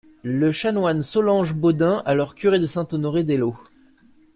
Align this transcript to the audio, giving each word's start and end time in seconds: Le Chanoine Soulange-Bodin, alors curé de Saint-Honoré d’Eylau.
Le 0.23 0.51
Chanoine 0.51 1.03
Soulange-Bodin, 1.03 2.01
alors 2.07 2.33
curé 2.33 2.57
de 2.57 2.65
Saint-Honoré 2.65 3.21
d’Eylau. 3.23 3.55